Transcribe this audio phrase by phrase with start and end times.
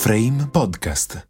[0.00, 1.28] Frame Podcast.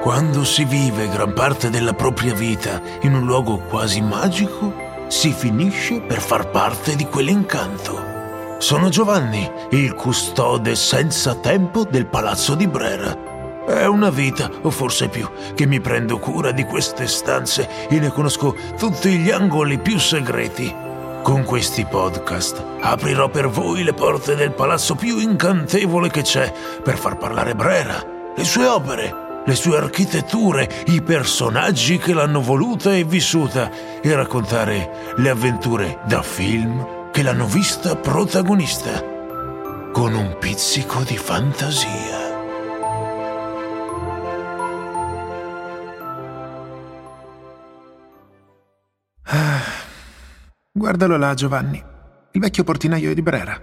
[0.00, 4.72] Quando si vive gran parte della propria vita in un luogo quasi magico,
[5.08, 8.56] si finisce per far parte di quell'incanto.
[8.56, 13.29] Sono Giovanni, il custode senza tempo del palazzo di Brera.
[13.66, 18.08] È una vita, o forse più, che mi prendo cura di queste stanze e ne
[18.08, 20.88] conosco tutti gli angoli più segreti.
[21.22, 26.96] Con questi podcast aprirò per voi le porte del palazzo più incantevole che c'è per
[26.96, 28.02] far parlare Brera,
[28.34, 33.70] le sue opere, le sue architetture, i personaggi che l'hanno voluta e vissuta
[34.00, 39.04] e raccontare le avventure da film che l'hanno vista protagonista,
[39.92, 42.19] con un pizzico di fantasia.
[50.80, 51.76] Guardalo là, Giovanni,
[52.30, 53.60] il vecchio portinaio di Brera,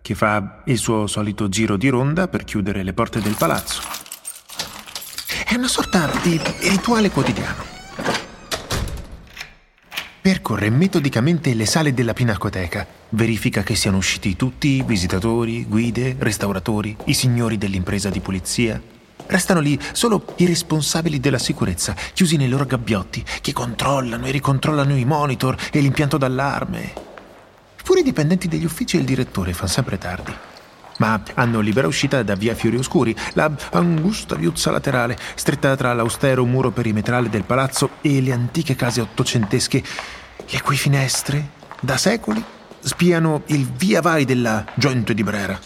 [0.00, 3.82] che fa il suo solito giro di ronda per chiudere le porte del palazzo.
[5.48, 7.64] È una sorta di rituale quotidiano.
[10.20, 17.14] Percorre metodicamente le sale della pinacoteca, verifica che siano usciti tutti visitatori, guide, restauratori, i
[17.14, 18.80] signori dell'impresa di pulizia.
[19.26, 24.96] Restano lì solo i responsabili della sicurezza, chiusi nei loro gabbiotti, che controllano e ricontrollano
[24.96, 26.92] i monitor e l'impianto d'allarme.
[27.82, 30.34] Pure i dipendenti degli uffici e il direttore fanno sempre tardi.
[30.98, 36.44] Ma hanno libera uscita da via Fiori Oscuri, la angusta viuzza laterale, stretta tra l'austero
[36.44, 39.82] muro perimetrale del palazzo e le antiche case ottocentesche,
[40.48, 41.50] le cui finestre,
[41.80, 42.42] da secoli,
[42.78, 45.58] spiano il via vai della gente di Brera.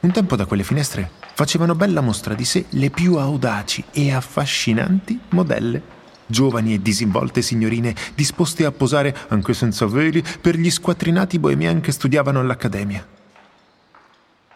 [0.00, 5.20] Un tempo da quelle finestre facevano bella mostra di sé le più audaci e affascinanti
[5.32, 5.82] modelle.
[6.24, 11.92] Giovani e disinvolte signorine disposte a posare, anche senza veli, per gli squattrinati bohemian che
[11.92, 13.06] studiavano all'accademia.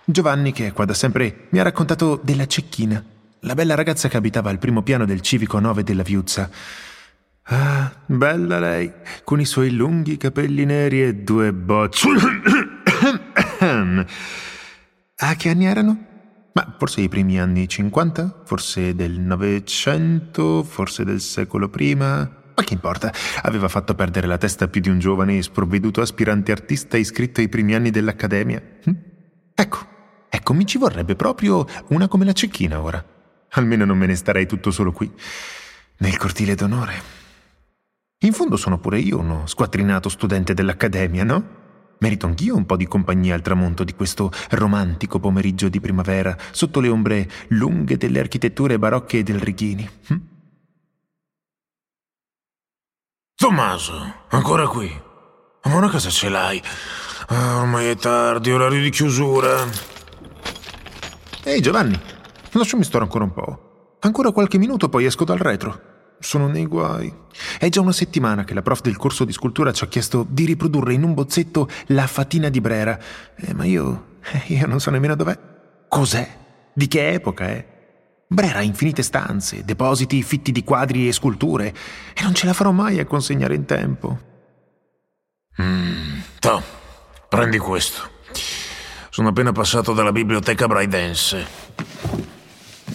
[0.07, 3.05] Giovanni, che è qua da sempre, mi ha raccontato della Cecchina,
[3.41, 6.49] la bella ragazza che abitava al primo piano del civico 9 della Viuzza.
[7.43, 8.91] Ah, bella lei,
[9.23, 12.09] con i suoi lunghi capelli neri e due bocce.
[15.17, 16.09] ah, che anni erano?
[16.53, 22.19] Ma forse i primi anni 50, forse del Novecento, forse del secolo prima.
[22.55, 23.13] Ma che importa?
[23.43, 27.49] Aveva fatto perdere la testa più di un giovane e sprovveduto aspirante artista iscritto ai
[27.49, 28.63] primi anni dell'accademia.
[28.85, 28.91] Hm?
[29.55, 29.79] Ecco,
[30.29, 33.03] ecco, mi ci vorrebbe proprio una come la cecchina ora.
[33.51, 35.11] Almeno non me ne starei tutto solo qui,
[35.99, 37.19] nel cortile d'onore.
[38.23, 41.60] In fondo sono pure io uno squattrinato studente dell'accademia, no?
[42.01, 46.81] Merito anch'io un po' di compagnia al tramonto di questo romantico pomeriggio di primavera, sotto
[46.81, 49.89] le ombre lunghe delle architetture barocche del Righini.
[50.07, 50.17] Hm?
[53.35, 54.91] Tommaso, ancora qui?
[55.65, 56.63] Ma una casa ce l'hai?
[57.29, 59.69] Ah, ormai è tardi, orario di chiusura.
[61.45, 62.01] Ehi Giovanni,
[62.53, 63.97] lasciami stare ancora un po'.
[64.01, 65.90] Ancora qualche minuto poi esco dal retro.
[66.21, 67.13] Sono nei guai.
[67.59, 70.45] È già una settimana che la prof del corso di scultura ci ha chiesto di
[70.45, 72.99] riprodurre in un bozzetto la fatina di Brera.
[73.37, 74.19] Eh, ma io.
[74.49, 75.39] Io non so nemmeno dov'è.
[75.89, 76.39] Cos'è?
[76.75, 77.67] Di che epoca è?
[78.33, 81.75] Brera ha infinite stanze, depositi fitti di quadri e sculture,
[82.15, 84.21] e non ce la farò mai a consegnare in tempo.
[85.61, 86.63] Mm, to,
[87.29, 88.09] prendi questo.
[89.11, 91.45] Sono appena passato dalla biblioteca braidense.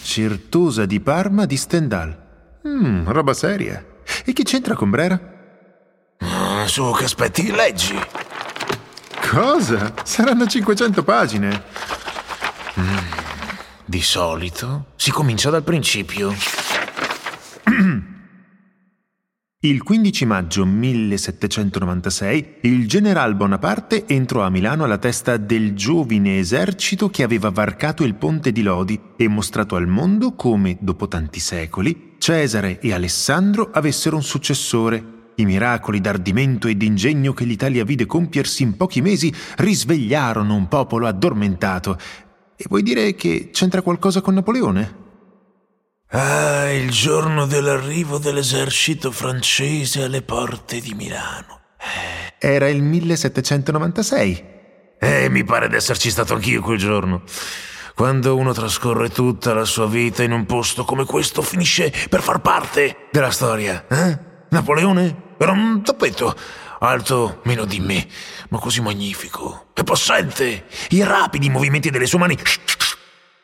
[0.02, 2.25] Certosa di Parma di Stendhal.
[2.68, 3.84] Mmm, roba seria.
[4.26, 5.20] E che c'entra con Brera?
[6.18, 7.96] Ah, su, che aspetti, leggi.
[9.30, 9.94] Cosa?
[10.04, 11.64] Saranno 500 pagine.
[12.80, 12.98] Mm,
[13.86, 16.34] di solito si comincia dal principio.
[19.66, 27.10] Il 15 maggio 1796 il general Bonaparte entrò a Milano alla testa del giovine esercito
[27.10, 32.14] che aveva varcato il ponte di Lodi e mostrato al mondo come, dopo tanti secoli,
[32.20, 35.32] Cesare e Alessandro avessero un successore.
[35.34, 41.08] I miracoli d'ardimento e d'ingegno che l'Italia vide compiersi in pochi mesi risvegliarono un popolo
[41.08, 41.98] addormentato.
[42.56, 45.05] E vuoi dire che c'entra qualcosa con Napoleone?
[46.18, 51.60] Ah, il giorno dell'arrivo dell'esercito francese alle porte di Milano.
[52.40, 54.46] Era il 1796.
[54.98, 57.24] Eh, mi pare di esserci stato anch'io quel giorno.
[57.96, 62.40] Quando uno trascorre tutta la sua vita in un posto come questo, finisce per far
[62.40, 63.86] parte della storia.
[63.90, 64.18] Eh?
[64.52, 66.34] Napoleone era un tappeto,
[66.80, 68.08] alto meno di me,
[68.52, 70.64] ma così magnifico e possente.
[70.92, 72.38] I rapidi movimenti delle sue mani.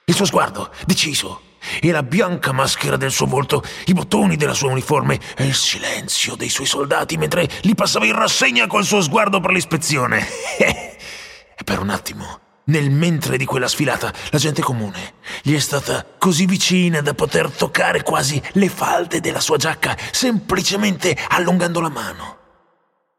[0.06, 1.50] Il suo sguardo, deciso,
[1.82, 6.36] e la bianca maschera del suo volto, i bottoni della sua uniforme e il silenzio
[6.36, 10.28] dei suoi soldati mentre li passava in rassegna col suo sguardo per l'ispezione.
[10.58, 16.06] e per un attimo, nel mentre di quella sfilata, la gente comune gli è stata
[16.18, 22.38] così vicina da poter toccare quasi le falde della sua giacca, semplicemente allungando la mano.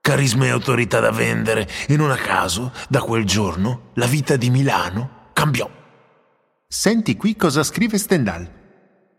[0.00, 4.50] Carisma e autorità da vendere, e non a caso, da quel giorno, la vita di
[4.50, 5.69] Milano cambiò.
[6.75, 8.49] Senti qui cosa scrive Stendhal.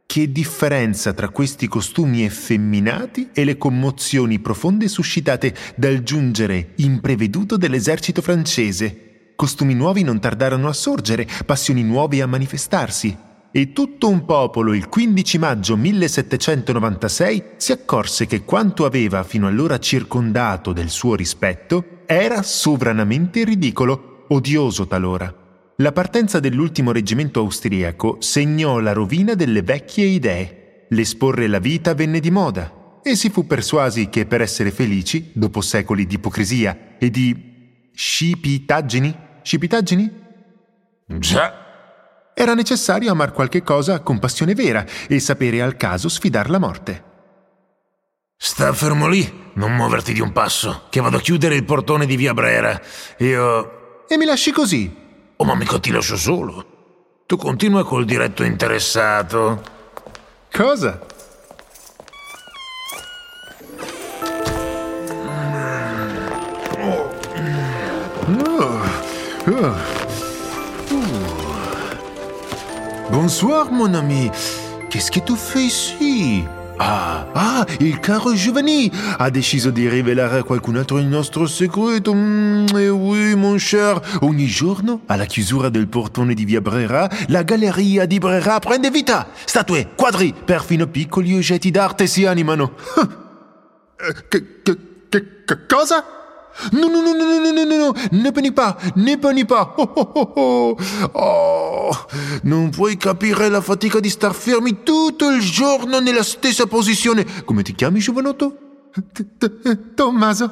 [0.08, 8.24] Che differenza tra questi costumi effeminati e le commozioni profonde suscitate dal giungere impreveduto dell'esercito
[8.24, 9.34] francese.
[9.36, 13.16] Costumi nuovi non tardarono a sorgere, passioni nuove a manifestarsi.
[13.52, 19.78] E tutto un popolo il 15 maggio 1796 si accorse che quanto aveva fino allora
[19.78, 25.43] circondato del suo rispetto era sovranamente ridicolo, odioso talora.
[25.78, 30.86] La partenza dell'ultimo reggimento austriaco segnò la rovina delle vecchie idee.
[30.90, 35.62] L'esporre la vita venne di moda e si fu persuasi che per essere felici, dopo
[35.62, 40.22] secoli di ipocrisia e di scipitaggini, scipitaggini?
[41.08, 42.32] Già.
[42.36, 47.04] Era necessario amar qualche cosa con passione vera e sapere al caso sfidar la morte.
[48.38, 52.16] Sta fermo lì, non muoverti di un passo, che vado a chiudere il portone di
[52.16, 52.80] via Brera.
[53.20, 54.06] Io...
[54.08, 55.03] E mi lasci così,
[55.44, 56.66] Oh, ma mica ti lascio solo.
[57.26, 59.62] Tu continua col diretto interessato.
[60.50, 61.02] Cosa?
[66.80, 67.10] Oh.
[69.50, 69.76] Oh.
[73.10, 74.32] Bonsoir, mon ami.
[74.90, 76.48] Qu'est-ce que tu fais ici?
[76.78, 82.14] Ah, ah, il caro Giovanni ha deciso di rivelare a qualcun altro il nostro segreto.
[82.14, 84.02] Mm, eh oui, mon cher.
[84.22, 89.28] Ogni giorno, alla chiusura del portone di via Brera, la galleria di Brera prende vita.
[89.46, 92.74] Statue, quadri, perfino piccoli oggetti d'arte si animano.
[94.28, 94.78] che, che,
[95.10, 96.23] che, cosa?
[96.72, 99.74] Non, non, non, non, non, non, non, ne panique pas, ne panique pas.
[99.78, 100.78] Oh, oh, oh,
[101.12, 101.90] oh.
[101.90, 102.06] oh,
[102.44, 107.26] non puoi capire la fatica di star fermi tutto il giorno nella stessa posizione.
[107.44, 108.58] Come ti chiami, giovanotto?
[109.96, 110.52] Tommaso.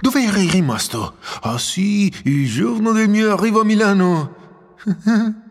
[0.00, 1.16] Dove eri rimasto?
[1.42, 4.34] Ah sì, il giorno del mio arrivo a Milano.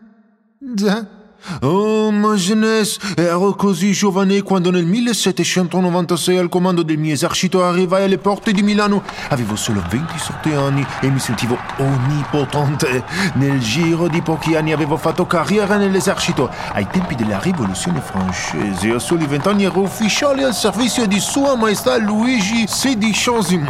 [0.58, 1.16] Già.
[1.60, 8.04] Oh, ma jeunesse, ero così giovane quando nel 1796 al comando del mio esercito arrivai
[8.04, 9.02] alle porte di Milano.
[9.28, 13.04] Avevo solo 27 anni e mi sentivo onnipotente.
[13.34, 16.50] Nel giro di pochi anni avevo fatto carriera nell'esercito.
[16.72, 21.54] Ai tempi della rivoluzione francese, a soli 20 anni ero ufficiale al servizio di Sua
[21.56, 23.64] Maestà Luigi XVI.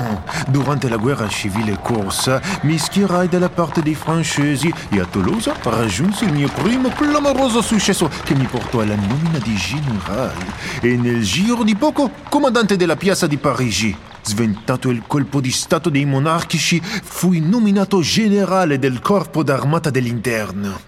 [0.48, 6.24] Durante la guerra civile corsa, mi schierai dalla parte dei francesi e a Tolosa raggiunsi
[6.24, 10.46] il mio primo clamoroso successo che mi portò alla nomina di generale
[10.80, 13.94] e nel giro di poco comandante della piazza di Parigi.
[14.22, 20.80] Sventato il colpo di stato dei monarchici, fui nominato generale del corpo d'armata dell'interno.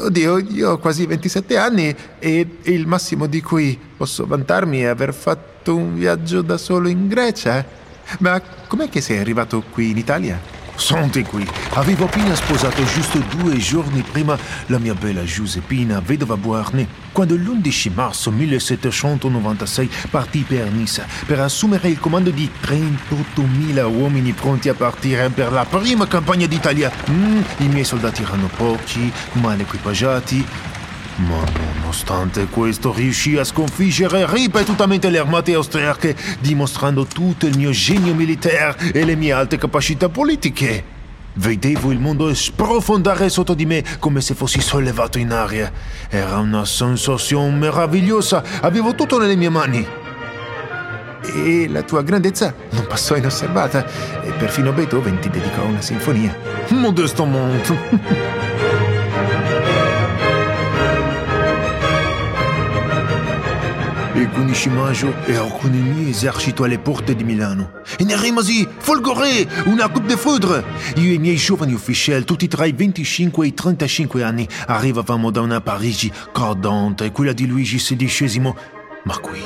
[0.00, 5.14] Oddio, io ho quasi 27 anni e il massimo di cui posso vantarmi è aver
[5.14, 7.64] fatto un viaggio da solo in Grecia.
[8.18, 10.55] Ma com'è che sei arrivato qui in Italia?
[10.76, 16.86] Senti qui, avevo appena sposato giusto due giorni prima la mia bella Giuseppina, vedova Buarne,
[17.12, 24.68] quando l'11 marzo 1796 partì per Nizza per assumere il comando di 38.000 uomini pronti
[24.68, 26.92] a partire per la prima campagna d'Italia.
[27.10, 30.46] Mm, I miei soldati erano pochi, mal equipaggiati,
[31.16, 31.42] ma
[31.80, 38.92] nonostante questo riuscì a sconfiggere ripetutamente le armate austriache, dimostrando tutto il mio genio militare
[38.92, 40.94] e le mie alte capacità politiche.
[41.34, 45.70] Vedevo il mondo sprofondare sotto di me come se fossi sollevato in aria.
[46.08, 49.86] Era una sensazione meravigliosa, avevo tutto nelle mie mani.
[51.22, 53.84] E la tua grandezza non passò inosservata
[54.22, 56.34] e perfino Beethoven ti dedicò una sinfonia.
[56.68, 58.34] Modestement.
[64.16, 65.14] Il 15 maggio
[65.60, 70.16] con il mio esercito alle porte di Milano e ne rimasi folgore, una coupe de
[70.16, 70.64] foudre.
[70.94, 75.30] Io e i miei giovani ufficiali, tutti tra i 25 e i 35 anni, arrivavamo
[75.30, 78.54] da una Parigi cardante, quella di Luigi XVI.
[79.04, 79.38] Ma qui,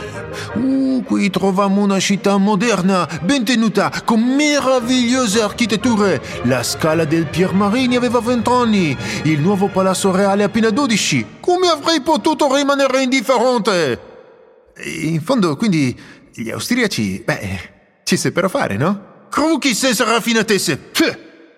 [0.55, 6.23] uh, qui trovammo una città moderna, ben tenuta, con meravigliose architetture.
[6.45, 11.27] La scala del Piermarini aveva 20 anni, il nuovo palazzo reale appena 12.
[11.41, 14.10] Come avrei potuto rimanere indifferente?
[14.85, 15.97] In fondo, quindi,
[16.33, 17.61] gli austriaci, beh,
[18.05, 19.27] ci seppero fare, no?
[19.29, 20.91] Cruchi senza raffinatezze!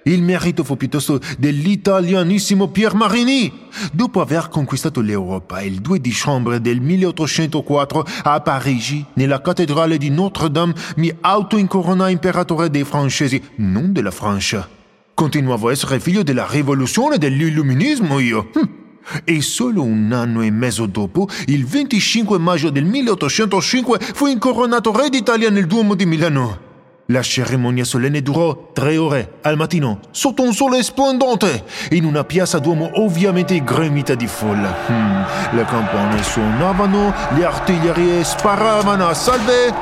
[0.05, 3.69] Il merito fu piuttosto dell'italianissimo Pierre Marini.
[3.93, 10.75] Dopo aver conquistato l'Europa il 2 dicembre del 1804 a Parigi, nella cattedrale di Notre-Dame,
[10.97, 14.69] mi autoincoronai imperatore dei francesi, non della Francia.
[15.15, 18.51] Continuavo a essere figlio della rivoluzione dell'illuminismo io.
[18.55, 18.82] Hm.
[19.25, 25.09] E solo un anno e mezzo dopo, il 25 maggio del 1805, fu incoronato re
[25.09, 26.71] d'Italia nel Duomo di Milano.
[27.07, 32.59] La cerimonia solenne durò tre ore al mattino, sotto un sole splendente, in una piazza
[32.59, 34.75] Duomo ovviamente gremita di folla.
[34.87, 35.57] Hmm.
[35.57, 39.75] Le campane suonavano, le artiglierie sparavano a salve.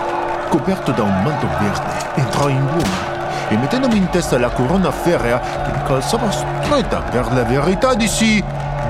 [0.48, 3.18] Coperto da un manto verde, entrai in Duomo
[3.50, 8.42] e mettendomi in testa la corona ferrea che mi calzava stretta per la verità dissi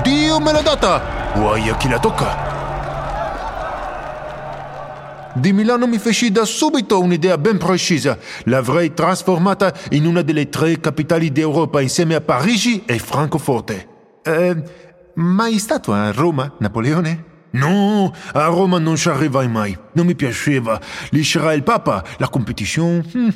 [0.03, 2.49] Dio me l'ha data, guai a chi la tocca.
[5.35, 8.17] Di Milano mi feci da subito un'idea ben precisa.
[8.45, 13.87] L'avrei trasformata in una delle tre capitali d'Europa insieme a Parigi e Francoforte.
[14.23, 14.63] Eh,
[15.15, 17.25] mai stato a Roma, Napoleone?
[17.51, 19.77] No, a Roma non ci arrivai mai.
[19.93, 20.79] Non mi piaceva.
[21.09, 23.05] Lì c'era il Papa, la competizione.
[23.13, 23.29] Hmm.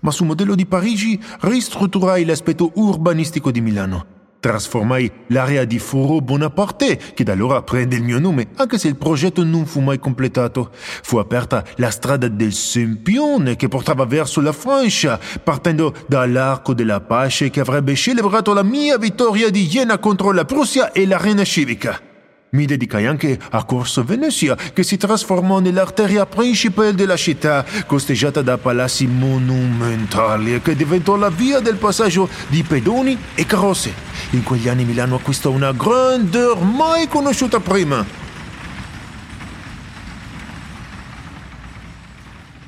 [0.00, 4.17] Ma sul modello di Parigi ristrutturai l'aspetto urbanistico di Milano.
[4.40, 9.42] Trasformai l'area di Foro Bonaparte, che da prende il mio nome, anche se il progetto
[9.42, 10.70] non fu mai completato.
[11.02, 17.50] Fu aperta la strada del Sempione che portava verso la Francia, partendo dall'Arco della Pace
[17.50, 22.07] che avrebbe celebrato la mia vittoria di Iena contro la Prussia e la Reina Civica.
[22.50, 28.56] Mi dedicai anche a Corso Venezia, che si trasformò nell'arteria principale della città, costeggiata da
[28.56, 33.92] palazzi monumentali che diventò la via del passaggio di pedoni e carrozze.
[34.30, 38.02] In quegli anni Milano acquistò una grandeur mai conosciuta prima.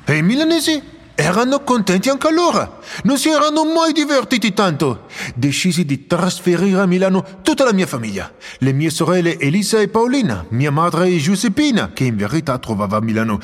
[0.05, 0.79] E i milanesi
[1.21, 2.79] erano contenti anche loro.
[3.03, 5.05] Non si erano mai divertiti tanto.
[5.35, 8.33] Decisi di trasferire a Milano tutta la mia famiglia.
[8.57, 13.39] Le mie sorelle Elisa e Paolina, mia madre Giuseppina, che in verità trovava a Milano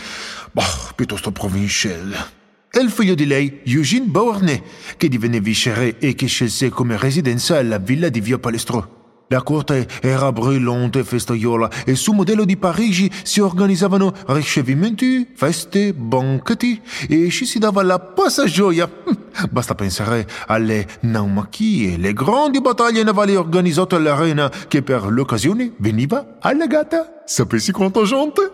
[0.52, 0.64] boh,
[0.96, 2.36] piuttosto provinciale.
[2.70, 4.62] E il figlio di lei, Eugene Beauharnais,
[4.98, 8.97] che divenne viceré e che scelse come residenza la villa di Via Palestro.
[9.30, 15.94] La corte era brillante e festaiola e sul modello di Parigi si organizzavano ricevimenti, feste,
[15.94, 18.90] banchetti e ci si dava la passa gioia.
[19.52, 27.24] Basta pensare alle naumachie, le grandi battaglie navali organizzate all'arena che per l'occasione veniva allegata.
[27.26, 28.52] Sapessi quanta gente?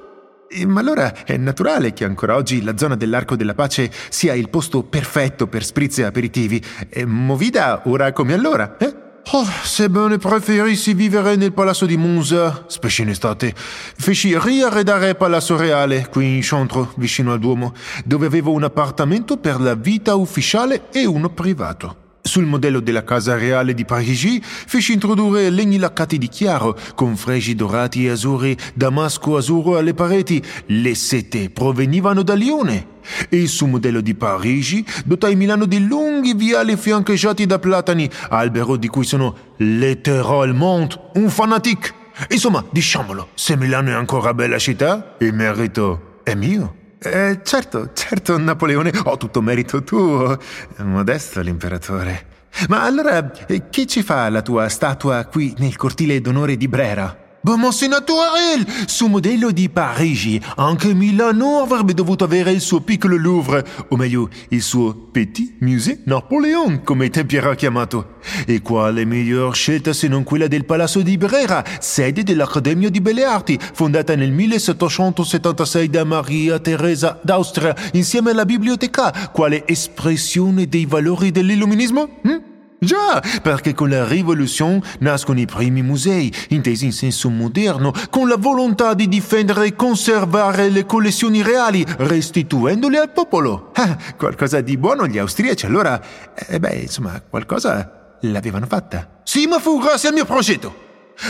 [0.65, 4.81] Ma allora è naturale che ancora oggi la zona dell'Arco della Pace sia il posto
[4.81, 6.63] perfetto per spritz e aperitivi.
[6.89, 9.02] E movida ora come allora, eh?
[9.31, 16.07] Oh, sebbene preferissi vivere nel palazzo di Monza, specie in estate, feci riarredare Palazzo Reale,
[16.09, 21.05] qui in centro, vicino al Duomo, dove avevo un appartamento per la vita ufficiale e
[21.05, 22.02] uno privato.
[22.33, 27.53] Sul modello della casa reale di Parigi feci introdurre legni laccati di chiaro, con fregi
[27.53, 30.43] dorati e azzurri, damasco azzurro alle pareti.
[30.65, 32.87] Le sete provenivano da Lione.
[33.29, 38.87] E sul modello di Parigi dotai Milano di lunghi viali fiancheggiati da platani, albero di
[38.87, 41.93] cui sono letteralmente un fanatique.
[42.29, 46.81] Insomma, diciamolo, se Milano è ancora bella città, il merito è mio.
[47.05, 50.37] Eh, certo, certo, Napoleone, ho tutto merito tuo.
[50.77, 52.27] Modesto l'imperatore.
[52.69, 57.22] Ma allora, eh, chi ci fa la tua statua qui nel cortile d'onore di Brera?
[57.45, 58.65] Ma c'est naturel!
[58.87, 64.29] Su modello di Parigi, anche Milano avrebbe dovuto avere il suo piccolo Louvre, o meglio,
[64.49, 68.19] il suo Petit Musée Napoléon, come tempi era chiamato.
[68.45, 73.25] E quale miglior scelta se non quella del Palazzo di Brera, sede dell'Accademia di Belle
[73.25, 81.31] Arti, fondata nel 1776 da Maria Teresa d'Austria, insieme alla biblioteca, quale espressione dei valori
[81.31, 82.19] dell'illuminismo?
[82.21, 82.52] Hm?
[82.83, 88.37] Già, perché con la rivoluzione nascono i primi musei, intesi in senso moderno, con la
[88.37, 93.71] volontà di difendere e conservare le collezioni reali, restituendole al popolo.
[93.73, 96.01] Ah, qualcosa di buono gli austriaci, allora,
[96.35, 99.21] eh beh, insomma, qualcosa l'avevano fatta.
[99.23, 100.83] Sì, ma fu grazie al mio progetto.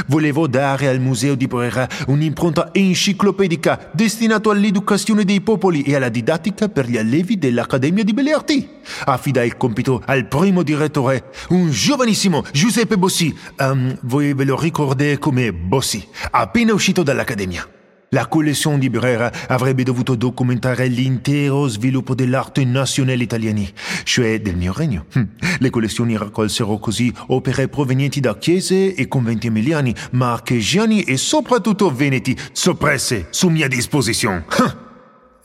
[0.08, 6.70] Volevo dare al Museo di Brera un'impronta enciclopedica destinato all'educazione dei popoli e alla didattica
[6.70, 8.70] per gli allievi dell'Accademia di Belle Arti.
[9.06, 13.36] Affidai il compito al primo direttore, un giovanissimo Giuseppe Bossi.
[13.60, 17.68] Um, voi ve lo ricordate come Bossi, appena uscito dall'Accademia.
[18.14, 23.64] La collezione di Brera avrebbe dovuto documentare l'intero sviluppo dell'arte nazionale italiana,
[24.04, 25.08] cioè del mio regno.
[25.14, 25.24] Hm.
[25.58, 32.38] Le collezioni raccolsero così opere provenienti da chiese e conventi emiliani, marchegiani e soprattutto veneti,
[32.52, 34.46] soppresse su mia disposizione.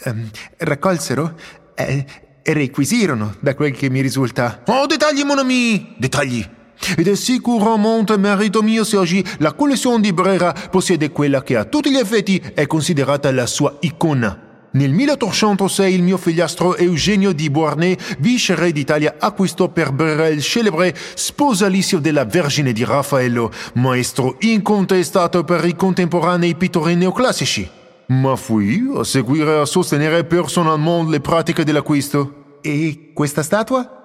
[0.04, 1.36] Um, raccolsero?
[1.74, 2.04] Eh,
[2.42, 4.62] requisirono, da quel che mi risulta.
[4.66, 5.94] Oh, dettagli, mon ami!
[5.96, 6.56] Dettagli!
[6.96, 11.64] Ed è sicuramente merito mio se oggi la collezione di Brera possiede quella che a
[11.64, 14.46] tutti gli effetti è considerata la sua icona.
[14.70, 20.42] Nel 1806 il mio figliastro Eugenio di Beauharnais, vice re d'Italia, acquistò per Brera il
[20.42, 27.68] celebre sposalizio della Vergine di Raffaello, maestro incontestato per i contemporanei pittori neoclassici.
[28.08, 32.58] Ma fui a seguire e a sostenere personalmente le pratiche dell'acquisto.
[32.60, 33.97] E questa statua?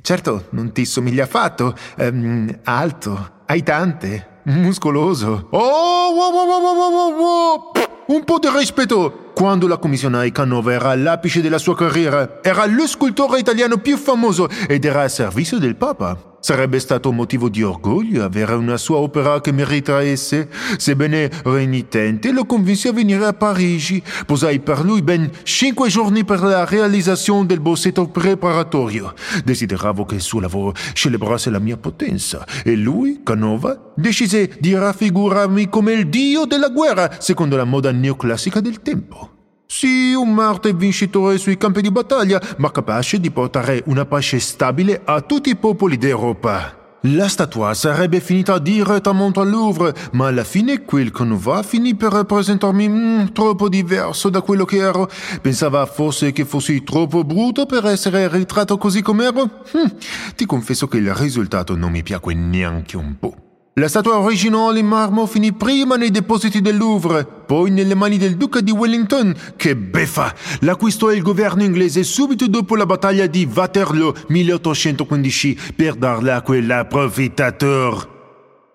[0.00, 1.76] Certo, non ti somiglia affatto.
[1.98, 5.48] Ehm, alto, hai tante, muscoloso.
[5.50, 7.72] Oh, wow, wow, wow, wow, wow, wow.
[8.06, 9.32] Un po' di rispetto!
[9.34, 14.48] Quando la commissionai Canova era all'apice della sua carriera, era lo scultore italiano più famoso
[14.66, 16.31] ed era a servizio del Papa.
[16.42, 20.48] Sarebbe stato motivo di orgoglio avere una sua opera che meritasse.
[20.76, 24.02] Sebbene renitente, lo convinsi a venire a Parigi.
[24.26, 29.14] Posai per lui ben cinque giorni per la realizzazione del bozzetto preparatorio.
[29.44, 35.68] Desideravo che il suo lavoro celebrasse la mia potenza e lui, Canova, decise di raffigurarmi
[35.68, 39.41] come il dio della guerra, secondo la moda neoclassica del tempo.
[39.74, 45.00] Sì, un Marte vincitore sui campi di battaglia, ma capace di portare una pace stabile
[45.02, 46.98] a tutti i popoli d'Europa.
[47.06, 52.88] La statua sarebbe finita direttamente al Louvre, ma alla fine quel Canova finì per rappresentarmi
[52.88, 55.10] mm, troppo diverso da quello che ero.
[55.40, 59.62] Pensava forse che fossi troppo brutto per essere ritratto così com'ero?
[59.72, 59.96] Hm,
[60.36, 63.51] ti confesso che il risultato non mi piacque neanche un po'.
[63.76, 68.36] La statua originale in marmo finì prima nei depositi del Louvre, poi nelle mani del
[68.36, 70.34] duca di Wellington, che beffa!
[70.60, 78.10] L'acquistò il governo inglese subito dopo la battaglia di Waterloo 1815 per darla a quell'approfittator.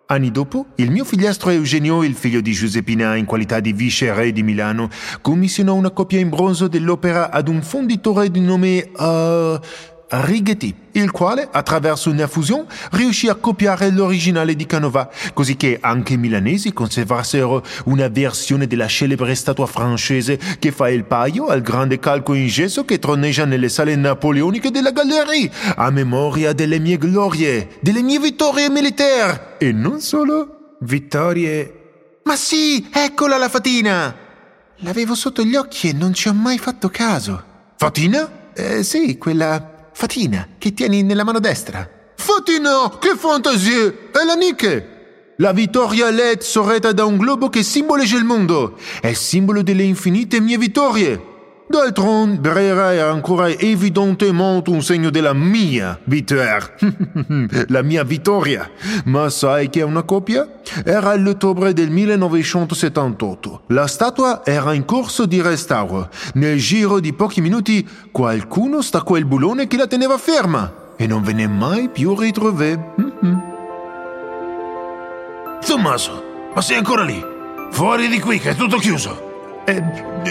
[0.07, 4.31] Anni dopo, il mio figliastro Eugenio, il figlio di Giuseppina in qualità di vice re
[4.31, 4.89] di Milano,
[5.21, 8.89] commissionò una copia in bronzo dell'opera ad un fonditore di nome...
[8.97, 9.59] Uh,
[10.09, 16.13] Righetti, il quale, attraverso una fusione, riuscì a copiare l'originale di Canova, così che anche
[16.13, 21.99] i milanesi conservassero una versione della celebre statua francese che fa il paio al grande
[21.99, 27.77] calco in gesso che troneggia nelle sale napoleoniche della Galleria, a memoria delle mie glorie,
[27.81, 29.39] delle mie vittorie militari.
[29.57, 31.73] E non solo vittorie...
[32.23, 34.15] Ma sì, eccola la fatina!
[34.81, 37.43] L'avevo sotto gli occhi e non ci ho mai fatto caso.
[37.75, 38.51] Fatina?
[38.53, 41.89] Eh, sì, quella Fatina, che tieni nella mano destra.
[42.17, 44.11] Fatina, che fantasie!
[44.11, 45.33] È la Nike!
[45.37, 48.77] La vittoria LED sorretta da un globo che simboleggia il mondo.
[49.01, 51.36] È simbolo delle infinite mie vittorie.
[51.69, 56.59] D'altronde, Brera è ancora evidentemente un segno della mia vittoria.
[57.67, 58.69] la mia vittoria.
[59.05, 60.61] Ma sai che è una copia?
[60.85, 63.63] Era l'ottobre del 1978.
[63.67, 66.09] La statua era in corso di restauro.
[66.35, 71.21] Nel giro di pochi minuti qualcuno staccò il bullone che la teneva ferma e non
[71.21, 72.95] venne mai più ritrovata.
[75.65, 76.23] Tommaso,
[76.55, 77.21] ma sei ancora lì?
[77.71, 79.26] Fuori di qui che è tutto chiuso.
[79.69, 79.83] Eh,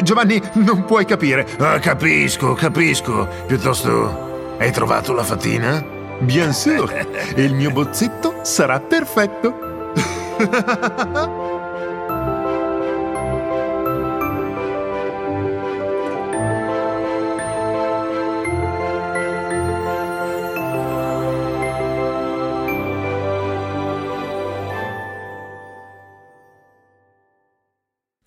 [0.03, 1.47] Giovanni, non puoi capire.
[1.59, 3.29] Ah, capisco, capisco.
[3.47, 5.85] Piuttosto, hai trovato la fatina?
[6.21, 6.91] Bien sûr.
[7.37, 9.93] Il mio bozzetto sarà perfetto.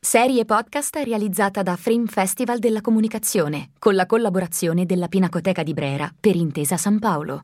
[0.10, 6.12] Serie podcast realizzata da Frame Festival della Comunicazione con la collaborazione della Pinacoteca di Brera
[6.20, 7.44] per Intesa San Paolo.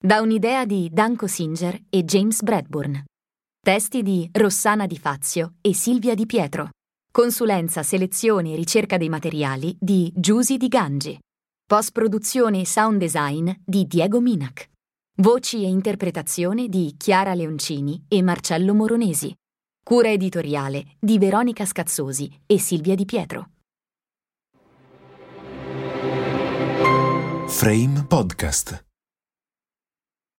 [0.00, 3.02] Da un'idea di Danko Singer e James Bradburn.
[3.60, 6.68] Testi di Rossana Di Fazio e Silvia Di Pietro.
[7.10, 11.18] Consulenza, selezione e ricerca dei materiali di Giusy Di Gangi.
[11.66, 14.68] Post-produzione e sound design di Diego Minac.
[15.16, 19.34] Voci e interpretazione di Chiara Leoncini e Marcello Moronesi.
[19.88, 23.50] Cura editoriale di Veronica Scazzosi e Silvia Di Pietro.
[27.46, 28.85] Frame Podcast